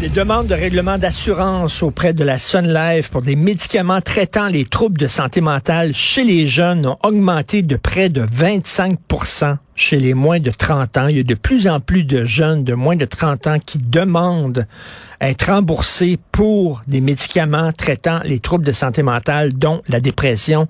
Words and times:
Les 0.00 0.08
demandes 0.08 0.48
de 0.48 0.54
règlement 0.54 0.98
d'assurance 0.98 1.82
auprès 1.82 2.12
de 2.12 2.24
la 2.24 2.38
Sun 2.38 2.66
Life 2.66 3.08
pour 3.08 3.22
des 3.22 3.36
médicaments 3.36 4.00
traitant 4.00 4.48
les 4.48 4.64
troubles 4.64 4.98
de 4.98 5.06
santé 5.06 5.40
mentale 5.40 5.94
chez 5.94 6.24
les 6.24 6.48
jeunes 6.48 6.86
ont 6.86 6.96
augmenté 7.04 7.62
de 7.62 7.76
près 7.76 8.08
de 8.08 8.22
25% 8.22 9.58
chez 9.76 9.98
les 9.98 10.14
moins 10.14 10.40
de 10.40 10.50
30 10.50 10.96
ans. 10.96 11.06
Il 11.08 11.18
y 11.18 11.20
a 11.20 11.22
de 11.22 11.34
plus 11.34 11.68
en 11.68 11.78
plus 11.78 12.04
de 12.04 12.24
jeunes 12.24 12.64
de 12.64 12.74
moins 12.74 12.96
de 12.96 13.04
30 13.04 13.46
ans 13.46 13.58
qui 13.64 13.78
demandent 13.78 14.66
à 15.20 15.28
être 15.28 15.52
remboursés 15.52 16.18
pour 16.32 16.80
des 16.88 17.00
médicaments 17.00 17.72
traitant 17.72 18.20
les 18.24 18.40
troubles 18.40 18.64
de 18.64 18.72
santé 18.72 19.02
mentale, 19.04 19.52
dont 19.52 19.82
la 19.88 20.00
dépression. 20.00 20.66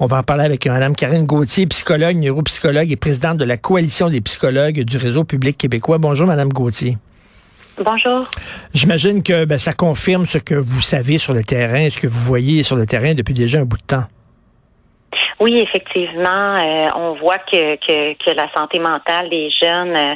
On 0.00 0.06
va 0.06 0.18
en 0.18 0.22
parler 0.24 0.44
avec 0.44 0.66
Mme 0.66 0.96
Karine 0.96 1.26
Gauthier, 1.26 1.66
psychologue, 1.66 2.16
neuropsychologue 2.16 2.90
et 2.90 2.96
présidente 2.96 3.36
de 3.36 3.44
la 3.44 3.58
Coalition 3.58 4.10
des 4.10 4.22
psychologues 4.22 4.80
du 4.80 4.96
Réseau 4.96 5.22
public 5.22 5.56
québécois. 5.56 5.98
Bonjour, 5.98 6.26
Mme 6.26 6.48
Gauthier. 6.48 6.96
Bonjour. 7.78 8.28
J'imagine 8.74 9.22
que 9.22 9.44
ben, 9.44 9.58
ça 9.58 9.72
confirme 9.72 10.26
ce 10.26 10.38
que 10.38 10.54
vous 10.54 10.82
savez 10.82 11.18
sur 11.18 11.32
le 11.32 11.42
terrain, 11.42 11.88
ce 11.90 11.98
que 11.98 12.06
vous 12.06 12.20
voyez 12.20 12.62
sur 12.62 12.76
le 12.76 12.86
terrain 12.86 13.14
depuis 13.14 13.34
déjà 13.34 13.60
un 13.60 13.64
bout 13.64 13.78
de 13.78 13.82
temps. 13.82 14.04
Oui, 15.42 15.58
effectivement, 15.58 16.54
euh, 16.54 16.88
on 16.94 17.14
voit 17.14 17.38
que, 17.38 17.74
que, 17.74 18.12
que, 18.14 18.30
la 18.30 18.48
santé 18.54 18.78
mentale 18.78 19.28
des 19.28 19.50
jeunes 19.50 19.96
euh, 19.96 20.14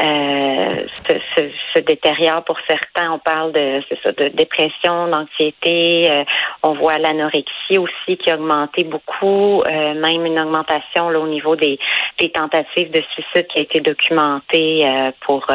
euh 0.00 0.86
se, 1.08 1.14
se, 1.34 1.50
se, 1.74 1.80
détériore 1.80 2.44
pour 2.44 2.56
certains. 2.68 3.10
On 3.10 3.18
parle 3.18 3.50
de, 3.50 3.82
ça, 4.04 4.12
de 4.12 4.28
dépression, 4.28 5.08
d'anxiété. 5.08 6.08
Euh, 6.12 6.24
on 6.62 6.74
voit 6.74 6.98
l'anorexie 6.98 7.78
aussi 7.78 8.16
qui 8.16 8.30
a 8.30 8.36
augmenté 8.36 8.84
beaucoup, 8.84 9.64
même 9.66 10.24
une 10.24 10.38
augmentation 10.38 11.10
là, 11.10 11.18
au 11.18 11.26
niveau 11.26 11.56
des, 11.56 11.76
des 12.20 12.30
tentatives 12.30 12.92
de 12.92 13.02
suicide 13.12 13.48
qui 13.48 13.58
a 13.58 13.62
été 13.62 13.80
documentée 13.80 14.86
pour 15.22 15.46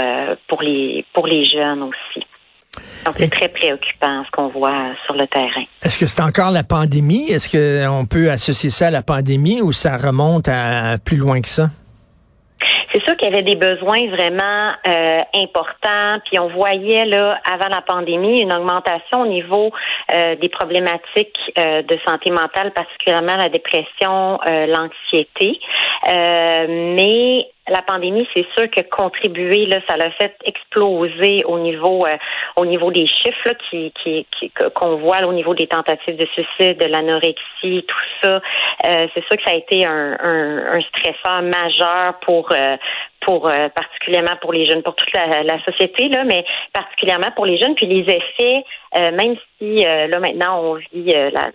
pour 0.49 0.61
les 0.61 1.05
pour 1.13 1.25
les 1.25 1.45
jeunes 1.45 1.83
aussi. 1.83 2.25
Donc, 3.05 3.15
c'est 3.17 3.29
très 3.29 3.49
préoccupant 3.49 4.23
ce 4.25 4.31
qu'on 4.31 4.47
voit 4.47 4.93
sur 5.05 5.15
le 5.15 5.27
terrain. 5.27 5.63
Est-ce 5.83 5.97
que 5.97 6.05
c'est 6.05 6.21
encore 6.21 6.51
la 6.51 6.63
pandémie? 6.63 7.29
Est-ce 7.29 7.49
qu'on 7.49 8.05
peut 8.05 8.29
associer 8.31 8.69
ça 8.69 8.87
à 8.87 8.91
la 8.91 9.03
pandémie 9.03 9.61
ou 9.61 9.71
ça 9.71 9.97
remonte 9.97 10.47
à 10.47 10.97
plus 11.03 11.17
loin 11.17 11.41
que 11.41 11.49
ça? 11.49 11.69
c'est 12.95 13.03
sûr 13.03 13.17
qu'il 13.17 13.29
y 13.29 13.33
avait 13.33 13.43
des 13.43 13.57
besoins 13.57 14.07
vraiment 14.07 14.71
euh, 14.87 15.21
importants. 15.33 16.19
Puis 16.25 16.39
on 16.39 16.47
voyait 16.47 17.05
là 17.05 17.37
avant 17.43 17.67
la 17.67 17.81
pandémie 17.81 18.41
une 18.41 18.53
augmentation 18.53 19.21
au 19.21 19.27
niveau 19.27 19.71
euh, 20.13 20.35
des 20.35 20.47
problématiques 20.47 21.37
euh, 21.57 21.81
de 21.81 21.99
santé 22.07 22.31
mentale, 22.31 22.71
particulièrement 22.71 23.35
la 23.35 23.49
dépression, 23.49 24.39
l'anxiété. 24.45 25.59
Mais 26.07 27.47
la 27.67 27.81
pandémie, 27.81 28.27
c'est 28.33 28.45
sûr 28.55 28.69
que 28.69 28.81
contribuer 28.81 29.65
là, 29.65 29.79
ça 29.89 29.97
l'a 29.97 30.11
fait 30.11 30.35
exploser 30.45 31.43
au 31.45 31.57
niveau 31.57 32.05
au 32.57 32.65
niveau 32.65 32.91
des 32.91 33.07
chiffres 33.07 33.53
qui 33.69 33.91
qui 34.03 34.27
qu'on 34.75 34.97
voit 34.97 35.25
au 35.25 35.33
niveau 35.33 35.55
des 35.55 35.67
tentatives 35.67 36.15
de 36.15 36.27
suicide, 36.27 36.77
de 36.77 36.85
l'anorexie, 36.85 37.85
tout 37.87 38.05
ça. 38.21 38.39
c'est 38.83 39.23
sûr 39.25 39.37
que 39.37 39.43
ça 39.45 39.51
a 39.51 39.55
été 39.55 39.83
un, 39.85 40.15
un, 40.19 40.77
un 40.77 40.81
stresseur 40.81 41.41
majeur 41.41 42.19
pour 42.21 42.53
pour 43.25 43.49
euh, 43.49 43.69
particulièrement 43.69 44.37
pour 44.39 44.53
les 44.53 44.65
jeunes, 44.65 44.83
pour 44.83 44.95
toute 44.95 45.11
la, 45.13 45.63
société, 45.65 46.09
là, 46.09 46.23
mais 46.23 46.45
particulièrement 46.73 47.31
pour 47.35 47.45
les 47.45 47.57
jeunes. 47.57 47.75
Puis 47.75 47.87
les 47.87 48.01
effets, 48.01 48.63
euh, 48.97 49.11
même 49.11 49.35
si 49.57 49.85
euh, 49.85 50.07
là 50.07 50.19
maintenant 50.19 50.61
on 50.61 50.75
vit 50.75 51.13
la, 51.13 51.49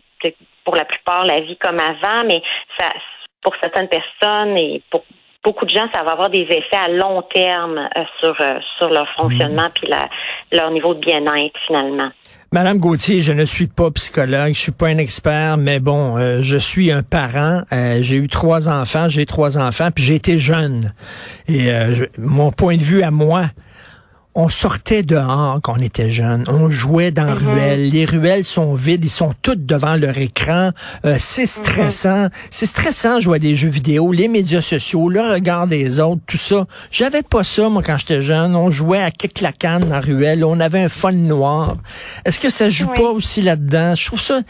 pour 0.64 0.76
la 0.76 0.84
plupart 0.84 1.24
la 1.24 1.40
vie 1.40 1.56
comme 1.56 1.78
avant, 1.78 2.24
mais 2.26 2.42
ça 2.78 2.86
pour 3.42 3.54
certaines 3.60 3.88
personnes 3.88 4.56
et 4.56 4.82
pour 4.90 5.04
beaucoup 5.42 5.64
de 5.64 5.70
gens, 5.70 5.88
ça 5.94 6.02
va 6.02 6.12
avoir 6.12 6.30
des 6.30 6.46
effets 6.50 6.76
à 6.84 6.88
long 6.88 7.22
terme 7.22 7.88
sur 8.20 8.36
sur 8.78 8.90
leur 8.90 9.08
fonctionnement 9.16 9.70
puis 9.74 9.86
la, 9.88 10.08
leur 10.52 10.70
niveau 10.70 10.94
de 10.94 11.00
bien-être 11.00 11.58
finalement. 11.66 12.10
Madame 12.52 12.78
Gauthier, 12.78 13.20
je 13.20 13.32
ne 13.32 13.44
suis 13.44 13.68
pas 13.68 13.92
psychologue, 13.92 14.54
je 14.54 14.58
suis 14.58 14.72
pas 14.72 14.88
un 14.88 14.98
expert, 14.98 15.56
mais 15.56 15.78
bon, 15.78 16.18
euh, 16.18 16.40
je 16.42 16.56
suis 16.56 16.90
un 16.90 17.04
parent. 17.04 17.62
Euh, 17.72 17.98
j'ai 18.02 18.16
eu 18.16 18.26
trois 18.26 18.68
enfants, 18.68 19.08
j'ai 19.08 19.24
trois 19.24 19.56
enfants, 19.56 19.90
puis 19.94 20.02
j'ai 20.02 20.16
été 20.16 20.40
jeune. 20.40 20.92
Et 21.46 21.70
euh, 21.70 22.06
mon 22.18 22.50
point 22.50 22.76
de 22.76 22.82
vue 22.82 23.04
à 23.04 23.12
moi, 23.12 23.44
on 24.34 24.48
sortait 24.48 25.02
dehors 25.02 25.58
quand 25.62 25.74
on 25.78 25.82
était 25.82 26.08
jeune, 26.08 26.44
on 26.48 26.70
jouait 26.70 27.10
dans 27.10 27.34
mm 27.34 27.40
ruelles, 27.40 27.90
les 27.90 28.04
ruelles 28.04 28.44
sont 28.44 28.74
vides, 28.74 29.04
ils 29.04 29.10
sont 29.10 29.32
toutes 29.42 29.66
devant 29.66 29.96
leur 29.96 30.16
écran, 30.18 30.70
euh, 31.04 31.16
c'est 31.18 31.42
mhm. 31.42 31.46
stressant, 31.46 32.28
c'est 32.50 32.66
stressant 32.66 33.20
jouer 33.20 33.36
à 33.36 33.38
des 33.38 33.56
jeux 33.56 33.68
vidéo, 33.68 34.12
les 34.12 34.28
médias 34.28 34.60
sociaux, 34.60 35.08
le 35.08 35.20
regard 35.20 35.66
des 35.66 36.00
autres, 36.00 36.20
tout 36.26 36.36
ça. 36.36 36.66
J'avais 36.90 37.22
pas 37.22 37.44
ça 37.44 37.68
moi 37.68 37.82
quand 37.84 37.98
j'étais 37.98 38.20
jeune, 38.20 38.54
on 38.54 38.70
jouait 38.70 39.02
à 39.02 39.10
kick 39.10 39.40
la 39.40 39.52
canne 39.52 39.84
dans 39.84 40.00
ruelle, 40.00 40.44
on 40.44 40.60
avait 40.60 40.82
un 40.82 40.88
fun 40.88 41.12
noir. 41.12 41.76
Est-ce 42.24 42.38
que 42.38 42.50
ça 42.50 42.68
joue 42.68 42.88
pas 42.88 43.10
aussi 43.10 43.42
là-dedans? 43.42 43.94
Je 43.94 44.06
trouve 44.06 44.20
ça 44.20 44.40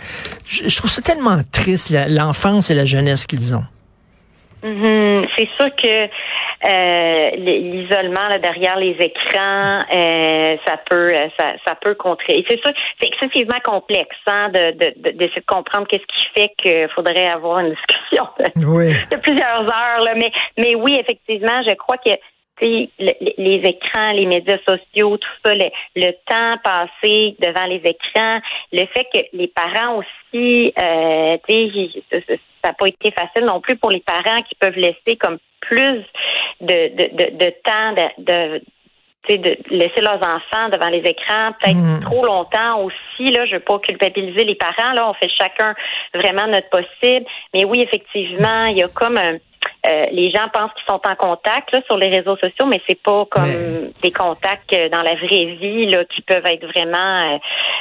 je, 0.46 0.76
trouve 0.76 0.90
ça 0.90 1.02
tellement 1.02 1.38
triste 1.52 1.94
l'enfance 2.08 2.70
et 2.70 2.74
la 2.74 2.84
jeunesse 2.84 3.26
qu'ils 3.26 3.54
ont. 3.54 3.64
Mhm. 4.62 5.24
C'est 5.36 5.48
sûr 5.56 5.68
que 5.76 6.08
euh, 6.62 7.30
l'isolement 7.36 8.28
derrière 8.42 8.76
les 8.76 8.96
écrans, 9.00 9.82
euh, 9.94 10.56
ça 10.66 10.76
peut 10.88 11.14
euh, 11.14 11.28
ça, 11.38 11.52
ça 11.66 11.74
peut 11.74 11.94
contrer. 11.94 12.44
C'est 12.48 12.60
sûr, 12.60 12.72
c'est 13.00 13.08
excessivement 13.08 13.60
complexe 13.64 14.16
hein, 14.26 14.50
de, 14.50 14.72
de, 14.72 14.94
de, 14.96 15.10
de 15.12 15.30
comprendre 15.46 15.86
qu'est-ce 15.88 16.02
qui 16.02 16.26
fait 16.34 16.52
qu'il 16.58 16.88
faudrait 16.94 17.28
avoir 17.28 17.60
une 17.60 17.70
discussion 17.74 18.28
de, 18.38 19.16
plusieurs 19.16 19.62
heures. 19.62 20.00
Là. 20.04 20.14
Mais, 20.16 20.30
mais 20.58 20.74
oui, 20.74 20.98
effectivement, 21.00 21.62
je 21.66 21.74
crois 21.74 21.96
que 21.96 22.10
les 22.60 23.62
écrans, 23.64 24.12
les 24.12 24.26
médias 24.26 24.58
sociaux, 24.68 25.16
tout 25.16 25.28
ça, 25.42 25.54
le, 25.54 25.70
le, 25.96 26.12
temps 26.26 26.58
passé 26.62 27.36
devant 27.38 27.64
les 27.64 27.80
écrans, 27.84 28.40
le 28.72 28.84
fait 28.86 29.06
que 29.14 29.20
les 29.32 29.48
parents 29.48 29.96
aussi, 29.96 30.74
euh, 30.78 31.38
ça 32.62 32.68
n'a 32.68 32.72
pas 32.74 32.86
été 32.86 33.10
facile 33.12 33.46
non 33.46 33.60
plus 33.60 33.76
pour 33.76 33.90
les 33.90 34.00
parents 34.00 34.42
qui 34.42 34.54
peuvent 34.56 34.76
laisser 34.76 35.16
comme 35.18 35.38
plus 35.60 36.04
de, 36.60 36.88
de, 36.88 37.16
de, 37.16 37.36
de 37.36 37.54
temps 37.64 37.92
de, 38.18 38.62
de 39.28 39.56
laisser 39.70 40.00
leurs 40.00 40.20
enfants 40.22 40.68
devant 40.72 40.88
les 40.88 40.98
écrans 40.98 41.52
peut-être 41.60 41.76
mm. 41.76 42.00
trop 42.02 42.24
longtemps 42.24 42.82
aussi. 42.82 43.30
Là, 43.32 43.46
je 43.46 43.54
veux 43.54 43.60
pas 43.60 43.78
culpabiliser 43.78 44.44
les 44.44 44.54
parents. 44.54 44.92
Là, 44.92 45.08
on 45.08 45.14
fait 45.14 45.30
chacun 45.36 45.74
vraiment 46.14 46.46
notre 46.46 46.68
possible. 46.70 47.26
Mais 47.54 47.64
oui, 47.64 47.80
effectivement, 47.80 48.66
il 48.66 48.78
y 48.78 48.82
a 48.82 48.88
comme 48.88 49.18
un, 49.18 49.36
euh, 49.86 50.04
les 50.12 50.30
gens 50.30 50.46
pensent 50.52 50.72
qu'ils 50.74 50.86
sont 50.86 51.00
en 51.04 51.14
contact 51.16 51.72
là, 51.72 51.80
sur 51.86 51.96
les 51.96 52.08
réseaux 52.08 52.36
sociaux, 52.36 52.66
mais 52.66 52.80
c'est 52.86 53.00
pas 53.00 53.24
comme 53.30 53.92
des 54.02 54.12
contacts 54.12 54.72
euh, 54.74 54.90
dans 54.90 55.00
la 55.00 55.14
vraie 55.14 55.56
vie 55.58 55.86
là, 55.86 56.04
qui 56.04 56.20
peuvent 56.20 56.44
être 56.44 56.66
vraiment 56.66 57.38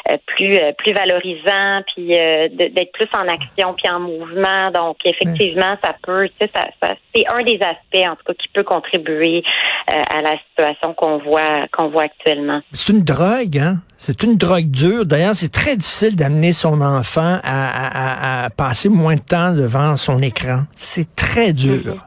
euh, 0.09 0.18
plus 0.26 0.58
plus 0.78 0.94
valorisants, 0.94 1.82
puis 1.94 2.08
d'être 2.08 2.91
plus 2.94 3.09
en 3.14 3.28
action 3.28 3.73
puis 3.73 3.90
en 3.90 4.00
mouvement. 4.00 4.72
Donc 4.72 4.97
effectivement, 5.03 5.76
ça 5.84 5.94
peut, 6.02 6.29
ça, 6.40 6.47
ça 6.82 6.96
c'est 7.14 7.26
un 7.28 7.44
des 7.44 7.59
aspects 7.62 8.08
en 8.08 8.16
tout 8.16 8.23
cas 8.28 8.34
qui 8.34 8.47
peut 8.53 8.64
contribuer 8.64 9.44
à 9.88 10.22
la 10.22 10.38
situation 10.50 10.94
qu'on 10.94 11.18
voit 11.18 11.68
qu'on 11.72 11.90
voit 11.90 12.03
actuellement. 12.03 12.62
C'est 12.72 12.94
une 12.94 13.03
drogue, 13.03 13.58
hein? 13.58 13.78
C'est 14.01 14.23
une 14.23 14.37
drogue 14.37 14.72
dure. 14.72 15.05
D'ailleurs, 15.05 15.35
c'est 15.35 15.51
très 15.51 15.75
difficile 15.75 16.16
d'amener 16.16 16.53
son 16.53 16.79
enfant 16.79 17.41
à, 17.43 18.46
à, 18.46 18.49
passer 18.49 18.87
moins 18.87 19.16
de 19.16 19.22
temps 19.22 19.53
devant 19.53 19.97
son 19.97 20.22
écran. 20.22 20.63
C'est 20.78 21.17
très 21.17 21.51
dur. 21.51 21.97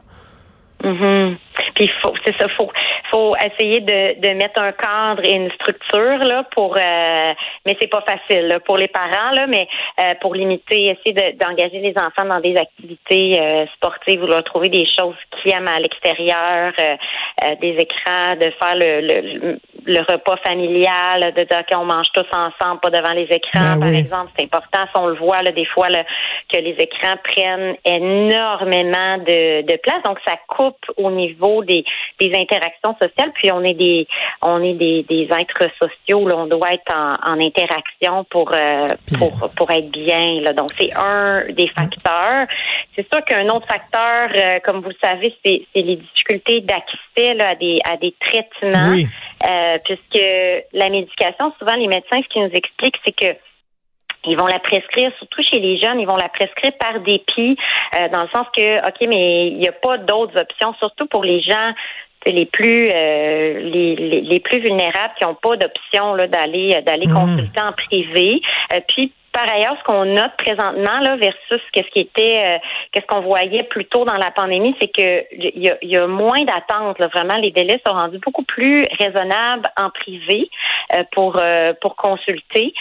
Puis 0.79 1.91
faut, 2.01 2.13
c'est 2.25 2.35
ça, 2.35 2.47
faut, 2.57 2.71
faut 3.13 3.35
essayer 3.35 3.79
de, 3.79 4.19
de 4.19 4.33
mettre 4.33 4.59
un 4.59 4.71
cadre 4.71 5.23
et 5.23 5.33
une 5.33 5.51
structure 5.51 6.17
là 6.17 6.43
pour 6.55 6.75
euh, 6.75 7.33
mais 7.65 7.77
c'est 7.79 7.89
pas 7.89 8.01
facile 8.01 8.59
pour 8.65 8.77
les 8.77 8.87
parents 8.87 9.31
là 9.33 9.45
mais 9.47 9.67
euh, 9.99 10.13
pour 10.21 10.33
limiter 10.33 10.87
essayer 10.87 11.33
d'engager 11.33 11.79
les 11.79 11.93
enfants 11.97 12.25
dans 12.27 12.39
des 12.39 12.55
activités 12.57 13.39
euh, 13.39 13.65
sportives 13.75 14.23
ou 14.23 14.27
leur 14.27 14.43
trouver 14.43 14.69
des 14.69 14.87
choses 14.97 15.15
qu'ils 15.31 15.53
aiment 15.53 15.69
à 15.69 15.79
l'extérieur 15.79 16.73
des 17.61 17.75
écrans 17.79 18.35
de 18.35 18.51
faire 18.59 18.75
le, 18.75 19.01
le, 19.01 19.59
le 19.85 19.99
repas 19.99 20.37
familial 20.37 21.33
de 21.35 21.43
dire 21.43 21.63
qu'on 21.69 21.85
mange 21.85 22.07
tous 22.13 22.25
ensemble 22.33 22.79
pas 22.81 22.89
devant 22.89 23.13
les 23.13 23.27
écrans 23.29 23.75
Ben 23.75 23.79
par 23.79 23.89
oui. 23.89 23.97
exemple 23.97 24.31
c'est 24.37 24.45
important 24.45 24.85
si 24.85 25.01
on 25.01 25.07
le 25.07 25.15
voit 25.15 25.41
là, 25.41 25.51
des 25.51 25.65
fois 25.65 25.89
là, 25.89 26.03
que 26.51 26.57
les 26.57 26.75
écrans 26.79 27.17
prennent 27.23 27.75
énormément 27.85 29.17
de, 29.19 29.61
de 29.61 29.77
place 29.77 30.01
donc 30.03 30.17
ça 30.25 30.35
coupe 30.47 30.83
au 30.97 31.11
niveau 31.11 31.63
des, 31.63 31.83
des 32.19 32.33
interactions 32.35 32.95
puis 33.35 33.51
on 33.51 33.63
est 33.63 33.73
des 33.73 34.07
on 34.41 34.61
est 34.61 34.73
des, 34.73 35.03
des 35.03 35.29
êtres 35.39 35.69
sociaux 35.79 36.27
là, 36.27 36.37
on 36.37 36.47
doit 36.47 36.73
être 36.73 36.93
en, 36.93 37.15
en 37.23 37.39
interaction 37.39 38.23
pour 38.29 38.51
euh, 38.53 38.85
pour 39.17 39.49
pour 39.55 39.71
être 39.71 39.89
bien 39.91 40.41
là. 40.41 40.53
Donc 40.53 40.69
c'est 40.79 40.91
un 40.95 41.45
des 41.51 41.67
facteurs. 41.67 42.47
C'est 42.95 43.07
sûr 43.11 43.23
qu'un 43.25 43.47
autre 43.49 43.67
facteur 43.67 44.29
euh, 44.35 44.59
comme 44.65 44.81
vous 44.81 44.89
le 44.89 44.95
savez 45.03 45.35
c'est 45.45 45.65
les 45.75 45.95
difficultés 45.95 46.61
d'accès 46.61 47.39
à 47.41 47.55
des 47.55 47.79
à 47.85 47.97
des 47.97 48.13
traitements. 48.19 48.91
Oui. 48.91 49.07
euh, 49.47 49.77
puisque 49.83 50.23
la 50.73 50.89
médication, 50.89 51.53
souvent 51.59 51.75
les 51.75 51.87
médecins, 51.87 52.21
ce 52.21 52.27
qu'ils 52.29 52.43
nous 52.43 52.53
expliquent, 52.53 52.97
c'est 53.05 53.15
que 53.15 53.37
ils 54.25 54.37
vont 54.37 54.45
la 54.45 54.59
prescrire, 54.59 55.11
surtout 55.17 55.43
chez 55.43 55.59
les 55.59 55.77
jeunes, 55.77 55.99
ils 55.99 56.07
vont 56.07 56.15
la 56.15 56.29
prescrire 56.29 56.71
par 56.79 57.01
dépit, 57.01 57.57
euh, 57.95 58.07
dans 58.07 58.21
le 58.21 58.29
sens 58.33 58.47
que, 58.55 58.87
OK, 58.87 58.95
mais 59.09 59.47
il 59.47 59.57
n'y 59.57 59.67
a 59.67 59.73
pas 59.73 59.97
d'autres 59.97 60.39
options, 60.39 60.73
surtout 60.75 61.07
pour 61.07 61.25
les 61.25 61.41
gens 61.41 61.73
les 62.25 62.45
plus 62.45 62.89
euh, 62.91 63.59
les, 63.59 63.95
les, 63.95 64.21
les 64.21 64.39
plus 64.39 64.59
vulnérables 64.59 65.13
qui 65.17 65.25
n'ont 65.25 65.35
pas 65.35 65.55
d'option 65.57 66.13
là, 66.15 66.27
d'aller 66.27 66.81
d'aller 66.85 67.07
Mhm. 67.07 67.13
consulter 67.13 67.61
en 67.61 67.71
privé. 67.73 68.41
Euh, 68.73 68.79
puis 68.87 69.11
par 69.31 69.49
ailleurs, 69.51 69.75
ce 69.79 69.83
qu'on 69.85 70.05
note 70.05 70.31
présentement 70.37 70.99
là 71.01 71.15
versus 71.15 71.59
qu'est-ce 71.71 71.89
qui 71.89 72.01
était 72.01 72.37
euh, 72.37 72.57
qu'est-ce 72.91 73.07
qu'on 73.07 73.21
voyait 73.21 73.63
plus 73.63 73.85
tôt 73.85 74.05
dans 74.05 74.17
la 74.17 74.29
pandémie, 74.29 74.75
c'est 74.79 74.89
que 74.89 75.25
il 75.31 75.63
y 75.63 75.69
a, 75.69 75.77
y 75.81 75.97
a 75.97 76.05
moins 76.05 76.43
d'attente. 76.43 76.99
là. 76.99 77.07
Vraiment, 77.07 77.37
les 77.37 77.49
délais 77.49 77.81
sont 77.85 77.93
rendus 77.93 78.19
beaucoup 78.19 78.43
plus 78.43 78.85
raisonnables 78.99 79.65
en 79.79 79.89
privé 79.89 80.49
euh, 80.95 81.03
pour 81.13 81.37
euh, 81.41 81.73
pour 81.81 81.95
consulter. 81.95 82.73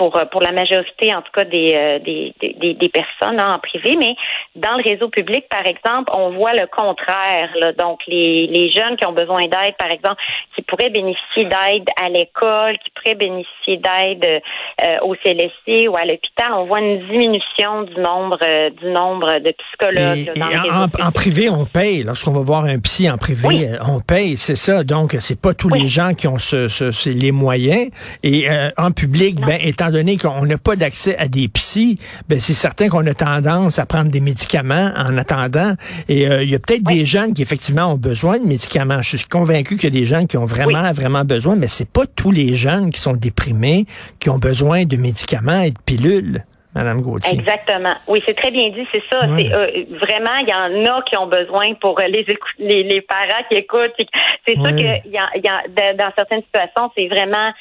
Euh, 0.00 0.04
pour, 0.08 0.20
pour 0.30 0.40
la 0.42 0.52
majorité, 0.52 1.14
en 1.14 1.22
tout 1.22 1.32
cas, 1.34 1.44
des, 1.44 1.72
euh, 1.74 1.98
des, 1.98 2.34
des, 2.40 2.74
des 2.74 2.88
personnes 2.88 3.40
hein, 3.40 3.54
en 3.54 3.58
privé, 3.58 3.96
mais 3.98 4.14
dans 4.56 4.76
le 4.76 4.82
réseau 4.88 5.08
public, 5.08 5.44
par 5.50 5.66
exemple, 5.66 6.10
on 6.14 6.30
voit 6.30 6.52
le 6.52 6.66
contraire. 6.66 7.50
Là. 7.60 7.72
Donc, 7.72 8.00
les, 8.06 8.46
les 8.46 8.70
jeunes 8.70 8.96
qui 8.96 9.04
ont 9.06 9.12
besoin 9.12 9.40
d'aide, 9.42 9.74
par 9.78 9.90
exemple, 9.90 10.16
qui 10.54 10.62
pourraient 10.62 10.90
bénéficier 10.90 11.44
d'aide 11.44 11.86
à 12.00 12.08
l'école, 12.08 12.78
qui 12.78 12.90
pourraient 12.94 13.14
bénéficier 13.16 13.76
d'aide 13.78 14.42
euh, 14.82 14.98
au 15.02 15.14
CLSC 15.16 15.88
ou 15.88 15.96
à 15.96 16.04
l'hôpital, 16.04 16.52
on 16.54 16.64
voit 16.66 16.80
une 16.80 17.06
diminution 17.08 17.82
du 17.82 18.00
nombre 18.00 18.38
euh, 18.42 18.70
du 18.70 18.86
nombre 18.90 19.38
de 19.40 19.52
psychologues 19.52 20.28
Et, 20.34 20.38
là, 20.38 20.46
dans 20.46 20.50
et 20.50 20.54
le 20.54 20.60
réseau 20.60 21.02
en, 21.02 21.06
en 21.08 21.12
privé, 21.12 21.48
on 21.50 21.64
paye. 21.64 22.02
Lorsqu'on 22.04 22.32
va 22.32 22.42
voir 22.42 22.64
un 22.64 22.78
psy 22.78 23.10
en 23.10 23.18
privé, 23.18 23.46
Oui. 23.48 23.66
on 23.88 24.00
paye, 24.00 24.36
c'est 24.36 24.56
ça. 24.56 24.84
Donc, 24.84 25.16
c'est 25.20 25.40
pas 25.40 25.54
tous 25.54 25.70
Oui. 25.70 25.82
les 25.82 25.88
gens 25.88 26.14
qui 26.14 26.28
ont 26.28 26.38
ce, 26.38 26.68
ce- 26.68 27.08
les 27.08 27.32
moyens. 27.32 27.90
Et 28.22 28.48
euh, 28.50 28.70
en 28.76 28.90
public, 28.92 29.40
ben, 29.40 29.58
étant 29.62 29.87
donné 29.90 30.16
qu'on 30.16 30.44
n'a 30.46 30.58
pas 30.58 30.76
d'accès 30.76 31.16
à 31.18 31.28
des 31.28 31.48
psys, 31.48 31.98
ben, 32.28 32.40
c'est 32.40 32.54
certain 32.54 32.88
qu'on 32.88 33.06
a 33.06 33.14
tendance 33.14 33.78
à 33.78 33.86
prendre 33.86 34.10
des 34.10 34.20
médicaments 34.20 34.92
en 34.96 35.16
attendant. 35.16 35.74
Et 36.08 36.28
euh, 36.28 36.42
il 36.42 36.50
y 36.50 36.54
a 36.54 36.58
peut-être 36.58 36.82
des 36.84 37.04
jeunes 37.04 37.34
qui 37.34 37.42
effectivement 37.42 37.92
ont 37.92 37.96
besoin 37.96 38.38
de 38.38 38.44
médicaments. 38.46 39.02
Je 39.02 39.16
suis 39.16 39.28
convaincu 39.28 39.76
qu'il 39.76 39.94
y 39.94 39.96
a 39.96 40.00
des 40.00 40.06
jeunes 40.06 40.26
qui 40.26 40.36
ont 40.36 40.44
vraiment, 40.44 40.92
vraiment 40.92 41.24
besoin, 41.24 41.56
mais 41.56 41.68
c'est 41.68 41.90
pas 41.90 42.06
tous 42.06 42.30
les 42.30 42.54
jeunes 42.54 42.90
qui 42.90 43.00
sont 43.00 43.14
déprimés 43.14 43.84
qui 44.20 44.30
ont 44.30 44.38
besoin 44.38 44.84
de 44.84 44.96
médicaments 44.96 45.62
et 45.62 45.70
de 45.70 45.78
pilules, 45.84 46.44
Madame 46.74 47.00
Gauthier. 47.00 47.38
Exactement. 47.38 47.94
Oui, 48.06 48.22
c'est 48.24 48.34
très 48.34 48.50
bien 48.50 48.68
dit, 48.70 48.86
c'est 48.92 49.02
ça. 49.10 49.26
Ouais. 49.26 49.48
C'est 49.48 49.52
euh, 49.54 49.96
vraiment, 50.00 50.36
il 50.40 50.48
y 50.48 50.54
en 50.54 50.94
a 50.96 51.02
qui 51.02 51.16
ont 51.16 51.26
besoin 51.26 51.74
pour 51.80 51.98
euh, 51.98 52.04
les 52.08 52.24
les, 52.58 52.82
les 52.84 53.00
parents 53.02 53.42
qui 53.50 53.56
écoutent. 53.56 53.92
C'est 53.98 54.06
c'est 54.46 54.54
sûr 54.54 54.62
Ouais. 54.62 54.72
que 54.72 55.08
y 55.08 55.16
a, 55.18 55.28
y 55.36 55.96
dans 55.96 56.12
certaines 56.16 56.42
situations, 56.42 56.90
c'est 56.96 57.08
vraiment 57.08 57.52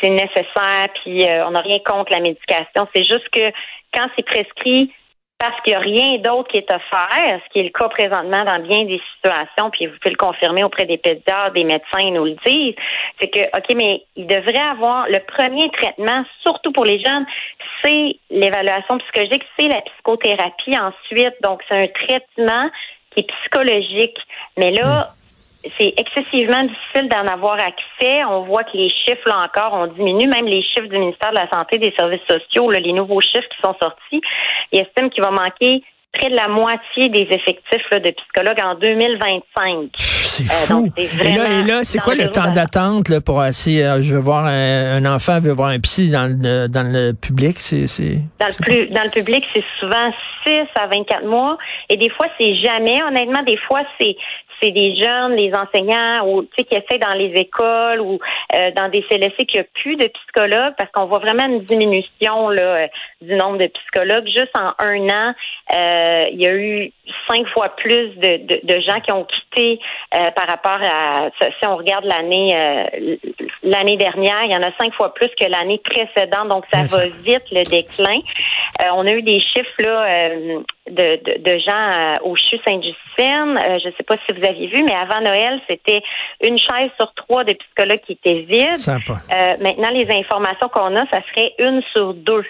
c'est 0.00 0.10
nécessaire. 0.10 0.88
Puis 1.02 1.28
euh, 1.28 1.46
on 1.46 1.50
n'a 1.50 1.60
rien 1.60 1.78
contre 1.84 2.12
la 2.12 2.20
médication. 2.20 2.88
C'est 2.94 3.04
juste 3.04 3.28
que 3.30 3.50
quand 3.94 4.08
c'est 4.16 4.24
prescrit 4.24 4.92
parce 5.38 5.60
qu'il 5.62 5.72
n'y 5.72 5.76
a 5.76 5.80
rien 5.80 6.18
d'autre 6.18 6.48
qui 6.48 6.58
est 6.58 6.72
offert, 6.72 7.40
ce 7.44 7.52
qui 7.52 7.58
est 7.58 7.64
le 7.64 7.70
cas 7.70 7.88
présentement 7.88 8.44
dans 8.44 8.60
bien 8.60 8.84
des 8.84 9.00
situations, 9.14 9.68
puis 9.70 9.86
vous 9.86 9.94
pouvez 10.00 10.12
le 10.12 10.16
confirmer 10.16 10.64
auprès 10.64 10.86
des 10.86 10.96
pédiatres, 10.96 11.52
des 11.52 11.64
médecins, 11.64 12.00
ils 12.00 12.12
nous 12.12 12.24
le 12.24 12.36
disent, 12.46 12.74
c'est 13.20 13.28
que, 13.28 13.40
OK, 13.40 13.74
mais 13.76 14.02
il 14.16 14.26
devrait 14.26 14.70
avoir 14.70 15.06
le 15.08 15.18
premier 15.26 15.68
traitement, 15.70 16.24
surtout 16.42 16.72
pour 16.72 16.84
les 16.84 17.02
jeunes, 17.02 17.26
c'est 17.82 18.16
l'évaluation 18.30 18.98
psychologique, 18.98 19.44
c'est 19.58 19.68
la 19.68 19.82
psychothérapie 19.82 20.78
ensuite. 20.78 21.34
Donc, 21.42 21.62
c'est 21.68 21.82
un 21.82 21.88
traitement 21.88 22.70
qui 23.10 23.20
est 23.20 23.26
psychologique. 23.40 24.16
Mais 24.56 24.70
là, 24.70 25.08
c'est 25.78 25.94
excessivement 25.96 26.62
difficile 26.64 27.08
d'en 27.08 27.26
avoir 27.32 27.54
accès. 27.54 28.24
On 28.24 28.42
voit 28.42 28.64
que 28.64 28.76
les 28.76 28.88
chiffres, 28.90 29.26
là 29.26 29.46
encore, 29.46 29.74
ont 29.78 29.86
diminué. 29.86 30.26
Même 30.26 30.46
les 30.46 30.62
chiffres 30.62 30.88
du 30.88 30.98
ministère 30.98 31.30
de 31.30 31.36
la 31.36 31.48
Santé, 31.50 31.78
des 31.78 31.92
services 31.98 32.20
sociaux, 32.28 32.70
là, 32.70 32.80
les 32.80 32.92
nouveaux 32.92 33.20
chiffres 33.20 33.48
qui 33.54 33.60
sont 33.62 33.74
sortis, 33.80 34.20
ils 34.72 34.80
estiment 34.80 35.08
qu'il 35.08 35.22
va 35.22 35.30
manquer 35.30 35.82
près 36.12 36.30
de 36.30 36.36
la 36.36 36.46
moitié 36.46 37.08
des 37.08 37.26
effectifs 37.30 37.82
là, 37.90 37.98
de 37.98 38.10
psychologues 38.10 38.60
en 38.62 38.74
2025. 38.76 39.90
C'est 39.96 40.44
Euh, 40.44 40.46
fou. 40.46 40.82
donc, 40.84 40.92
c'est 40.96 41.24
et 41.26 41.36
là, 41.64 41.80
et 41.80 41.84
c'est 41.84 41.98
quoi 41.98 42.14
le 42.14 42.28
temps 42.30 42.50
d'attente 42.52 43.20
pour 43.24 43.44
essayer, 43.44 43.84
euh, 43.84 44.00
je 44.02 44.14
veux 44.14 44.20
voir 44.20 44.46
un, 44.46 45.04
un 45.04 45.14
enfant 45.14 45.40
veut 45.40 45.52
voir 45.52 45.68
un 45.70 45.80
psy 45.80 46.10
dans 46.10 46.26
le, 46.26 46.68
dans 46.68 46.82
le 46.92 47.12
public, 47.12 47.58
c'est 47.58 47.86
c'est 47.88 48.18
Dans 48.40 48.46
le, 48.46 48.64
plus, 48.64 48.86
dans 48.88 49.02
le 49.04 49.10
public, 49.10 49.44
c'est 49.52 49.64
souvent 49.80 50.12
6 50.46 50.58
à 50.80 50.86
24 50.86 51.24
mois. 51.24 51.56
Et 51.88 51.96
des 51.96 52.10
fois, 52.10 52.26
c'est 52.38 52.54
jamais. 52.56 53.02
Honnêtement, 53.02 53.42
des 53.42 53.56
fois, 53.68 53.82
c'est 54.00 54.16
des 54.70 54.96
jeunes, 54.96 55.34
les 55.34 55.52
enseignants 55.54 56.26
ou 56.26 56.42
tu 56.42 56.48
sais 56.58 56.64
qui 56.64 56.76
essaient 56.76 56.98
dans 56.98 57.14
les 57.14 57.32
écoles 57.34 58.00
ou 58.00 58.18
euh, 58.54 58.70
dans 58.76 58.88
des 58.88 59.02
CLSC 59.08 59.46
qu'il 59.46 59.60
n'y 59.60 59.66
a 59.66 59.68
plus 59.74 59.96
de 59.96 60.06
psychologues 60.06 60.74
parce 60.78 60.90
qu'on 60.92 61.06
voit 61.06 61.18
vraiment 61.18 61.46
une 61.46 61.62
diminution 61.62 62.48
là, 62.48 62.62
euh, 62.62 62.86
du 63.24 63.34
nombre 63.34 63.58
de 63.58 63.66
psychologues. 63.66 64.26
Juste 64.26 64.52
en 64.58 64.72
un 64.78 65.08
an, 65.08 65.34
euh, 65.74 66.26
il 66.32 66.40
y 66.40 66.46
a 66.46 66.54
eu 66.54 66.92
cinq 67.28 67.46
fois 67.48 67.70
plus 67.76 68.08
de, 68.16 68.36
de, 68.46 68.60
de 68.62 68.80
gens 68.80 69.00
qui 69.00 69.12
ont 69.12 69.24
quitté 69.24 69.80
euh, 70.14 70.30
par 70.32 70.46
rapport 70.46 70.78
à 70.82 71.30
si 71.40 71.66
on 71.66 71.76
regarde 71.76 72.04
l'année 72.04 72.54
euh, 72.56 73.16
l'année 73.62 73.96
dernière, 73.96 74.42
il 74.44 74.52
y 74.52 74.56
en 74.56 74.62
a 74.62 74.72
cinq 74.80 74.92
fois 74.94 75.12
plus 75.14 75.30
que 75.38 75.44
l'année 75.50 75.80
précédente. 75.84 76.48
Donc 76.48 76.64
ça 76.72 76.82
va 76.84 77.06
vite 77.06 77.50
le 77.50 77.62
déclin. 77.64 78.20
On 78.92 79.06
a 79.06 79.12
eu 79.12 79.22
des 79.22 79.40
chiffres 79.40 79.70
là 79.78 80.28
de, 80.86 81.16
de, 81.16 81.42
de 81.42 81.58
gens 81.60 82.14
au 82.22 82.36
CHU 82.36 82.58
Sainte-Justine. 82.66 83.58
Je 83.80 83.88
ne 83.88 83.92
sais 83.96 84.02
pas 84.06 84.16
si 84.26 84.32
vous 84.32 84.44
aviez 84.46 84.66
vu, 84.66 84.82
mais 84.82 84.94
avant 84.94 85.20
Noël, 85.20 85.60
c'était 85.68 86.02
une 86.42 86.58
chaise 86.58 86.90
sur 86.98 87.12
trois 87.14 87.44
de 87.44 87.54
psychologues 87.54 88.00
qui 88.06 88.12
était 88.12 88.40
vide. 88.40 88.76
sympa. 88.76 89.14
Maintenant, 89.60 89.90
les 89.90 90.10
informations 90.10 90.68
qu'on 90.68 90.94
a, 90.96 91.06
ça 91.10 91.20
serait 91.32 91.54
une 91.58 91.82
sur 91.94 92.14
deux. 92.14 92.44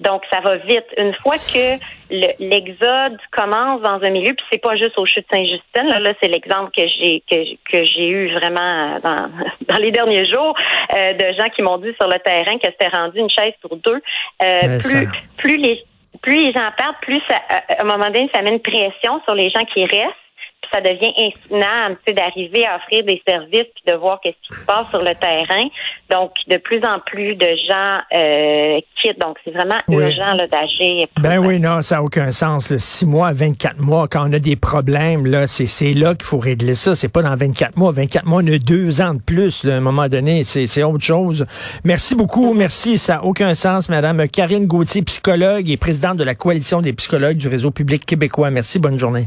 Donc, 0.00 0.22
ça 0.32 0.40
va 0.40 0.56
vite. 0.58 0.86
Une 0.96 1.12
fois 1.22 1.34
que 1.34 1.76
le- 2.10 2.32
l'exode 2.38 3.18
commence 3.32 3.80
dans 3.82 4.00
un 4.02 4.10
milieu, 4.10 4.32
puis 4.34 4.46
c'est 4.50 4.62
pas 4.62 4.76
juste 4.76 4.96
au 4.96 5.06
chute 5.06 5.26
de 5.30 5.36
Saint-Justine, 5.36 5.88
là, 5.88 5.98
là 5.98 6.12
c'est 6.22 6.28
l'exemple 6.28 6.70
que 6.76 6.82
j'ai 6.86 7.22
que, 7.30 7.54
que 7.70 7.84
j'ai 7.84 8.06
eu 8.08 8.32
vraiment 8.34 8.98
dans, 9.02 9.28
dans 9.68 9.76
les 9.78 9.90
derniers 9.90 10.26
jours 10.32 10.54
euh, 10.96 11.12
de 11.14 11.32
gens 11.36 11.48
qui 11.50 11.62
m'ont 11.62 11.78
dit 11.78 11.92
sur 12.00 12.08
le 12.08 12.18
terrain 12.20 12.56
que 12.58 12.66
c'était 12.66 12.88
rendu 12.88 13.18
une 13.18 13.30
chaise 13.30 13.54
sur 13.60 13.74
deux. 13.76 14.00
Euh, 14.44 14.78
plus, 14.78 14.80
ça- 15.06 15.10
plus 15.36 15.56
les 15.56 15.82
plus 16.22 16.46
les 16.46 16.52
gens 16.52 16.70
partent, 16.76 17.00
plus 17.02 17.20
ça, 17.28 17.36
à 17.48 17.82
un 17.82 17.84
moment 17.84 18.06
donné, 18.06 18.28
ça 18.34 18.42
met 18.42 18.50
une 18.50 18.60
pression 18.60 19.20
sur 19.24 19.34
les 19.34 19.50
gens 19.50 19.64
qui 19.72 19.84
restent 19.84 20.14
puis 20.70 20.80
ça 20.82 20.88
devient 20.88 21.12
insoutenable, 21.16 21.96
tu 22.06 22.08
sais, 22.08 22.14
d'arriver 22.14 22.66
à 22.66 22.76
offrir 22.76 23.04
des 23.04 23.22
services 23.26 23.68
puis 23.74 23.84
de 23.86 23.94
voir 23.94 24.20
qu'est-ce 24.22 24.36
qui 24.54 24.60
se 24.60 24.66
passe 24.66 24.88
sur 24.90 24.98
le 25.02 25.14
terrain. 25.14 25.64
Donc, 26.10 26.32
de 26.48 26.56
plus 26.56 26.80
en 26.84 26.98
plus 27.00 27.34
de 27.36 27.46
gens 27.68 27.98
euh, 28.14 28.80
quittent. 29.00 29.20
Donc, 29.20 29.36
c'est 29.44 29.50
vraiment 29.50 29.76
Oui. 29.88 30.04
urgent 30.04 30.34
d'agir. 30.36 31.06
Ben 31.20 31.38
oui, 31.38 31.58
non, 31.58 31.82
ça 31.82 31.96
n'a 31.96 32.02
aucun 32.02 32.30
sens. 32.30 32.70
là. 32.70 32.78
Six 32.78 33.06
mois, 33.06 33.32
24 33.32 33.78
mois, 33.78 34.08
quand 34.08 34.28
on 34.28 34.32
a 34.32 34.38
des 34.38 34.56
problèmes, 34.56 35.26
là, 35.26 35.46
c'est, 35.46 35.92
là 35.94 36.14
qu'il 36.14 36.24
faut 36.26 36.38
régler 36.38 36.74
ça. 36.74 36.94
C'est 36.94 37.08
pas 37.12 37.22
dans 37.22 37.36
24 37.36 37.76
mois. 37.76 37.92
24 37.92 38.24
mois, 38.26 38.42
on 38.42 38.46
a 38.46 38.58
deux 38.58 39.00
ans 39.02 39.14
de 39.14 39.20
plus, 39.20 39.64
là, 39.64 39.74
à 39.74 39.76
un 39.76 39.80
moment 39.80 40.08
donné. 40.08 40.44
C'est, 40.44 40.66
c'est 40.66 40.82
autre 40.82 41.04
chose. 41.04 41.46
Merci 41.84 42.14
beaucoup. 42.14 42.54
Merci. 42.54 42.98
Ça 42.98 43.16
n'a 43.16 43.24
aucun 43.24 43.54
sens, 43.54 43.88
Madame 43.88 44.26
Karine 44.28 44.66
Gauthier, 44.66 45.02
psychologue 45.02 45.68
et 45.70 45.76
présidente 45.76 46.16
de 46.16 46.24
la 46.24 46.34
Coalition 46.34 46.80
des 46.80 46.92
psychologues 46.92 47.36
du 47.36 47.48
Réseau 47.48 47.70
public 47.70 48.04
québécois. 48.06 48.50
Merci. 48.50 48.78
Bonne 48.78 48.98
journée. 48.98 49.26